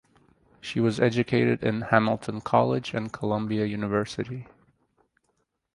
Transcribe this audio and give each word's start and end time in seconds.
She 0.59 0.79
was 0.79 0.99
educated 0.99 1.61
in 1.63 1.81
Hamilton 1.81 2.41
College 2.41 2.95
and 2.95 3.13
Columbia 3.13 3.65
University. 3.67 4.47